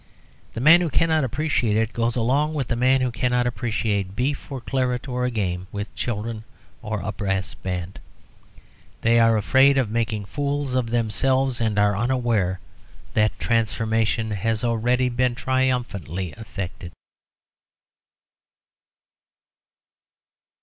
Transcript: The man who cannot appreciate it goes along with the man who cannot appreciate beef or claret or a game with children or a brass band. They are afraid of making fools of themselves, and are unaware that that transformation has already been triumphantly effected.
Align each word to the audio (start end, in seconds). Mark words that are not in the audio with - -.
The 0.53 0.59
man 0.61 0.81
who 0.81 0.89
cannot 0.89 1.23
appreciate 1.23 1.77
it 1.77 1.93
goes 1.93 2.15
along 2.15 2.55
with 2.55 2.69
the 2.69 2.75
man 2.75 3.01
who 3.01 3.11
cannot 3.11 3.45
appreciate 3.45 4.15
beef 4.15 4.51
or 4.51 4.59
claret 4.59 5.07
or 5.07 5.25
a 5.25 5.29
game 5.29 5.67
with 5.71 5.93
children 5.93 6.43
or 6.81 7.01
a 7.01 7.11
brass 7.11 7.53
band. 7.53 7.99
They 9.01 9.19
are 9.19 9.37
afraid 9.37 9.77
of 9.77 9.91
making 9.91 10.25
fools 10.25 10.73
of 10.73 10.89
themselves, 10.89 11.61
and 11.61 11.77
are 11.77 11.95
unaware 11.95 12.59
that 13.13 13.29
that 13.29 13.39
transformation 13.39 14.31
has 14.31 14.63
already 14.63 15.07
been 15.07 15.35
triumphantly 15.35 16.29
effected. 16.31 16.93